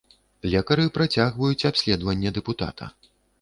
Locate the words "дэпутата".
2.39-2.91